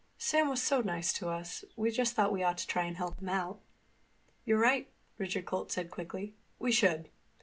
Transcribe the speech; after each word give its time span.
"Sam 0.17 0.47
was 0.49 0.63
so 0.63 0.81
nice 0.81 1.13
to 1.13 1.29
us 1.29 1.63
we 1.75 1.91
just 1.91 2.15
thought 2.15 2.33
we 2.33 2.41
ought 2.41 2.57
to 2.57 2.65
try 2.65 2.89
to 2.89 2.95
help 2.95 3.19
him 3.21 3.29
out." 3.29 3.59
"You're 4.45 4.57
right," 4.57 4.89
Richard 5.19 5.47
Holt 5.47 5.71
said 5.71 5.91
quickly. 5.91 6.33
"We 6.57 6.71
should. 6.71 7.07